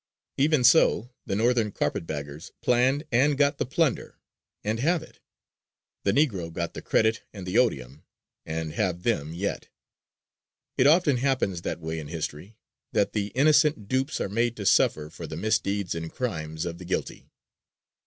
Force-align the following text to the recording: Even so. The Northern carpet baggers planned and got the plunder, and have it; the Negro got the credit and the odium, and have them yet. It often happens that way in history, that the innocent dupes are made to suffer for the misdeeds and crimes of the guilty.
Even 0.37 0.63
so. 0.63 1.11
The 1.27 1.35
Northern 1.35 1.71
carpet 1.71 2.07
baggers 2.07 2.51
planned 2.63 3.03
and 3.11 3.37
got 3.37 3.59
the 3.59 3.67
plunder, 3.67 4.17
and 4.63 4.79
have 4.79 5.03
it; 5.03 5.19
the 6.01 6.11
Negro 6.11 6.51
got 6.51 6.73
the 6.73 6.81
credit 6.81 7.21
and 7.31 7.45
the 7.45 7.59
odium, 7.59 8.03
and 8.43 8.73
have 8.73 9.03
them 9.03 9.31
yet. 9.35 9.69
It 10.75 10.87
often 10.87 11.17
happens 11.17 11.61
that 11.61 11.79
way 11.81 11.99
in 11.99 12.07
history, 12.07 12.57
that 12.91 13.13
the 13.13 13.27
innocent 13.35 13.87
dupes 13.87 14.19
are 14.19 14.27
made 14.27 14.55
to 14.55 14.65
suffer 14.65 15.11
for 15.11 15.27
the 15.27 15.37
misdeeds 15.37 15.93
and 15.93 16.09
crimes 16.11 16.65
of 16.65 16.79
the 16.79 16.85
guilty. 16.85 17.29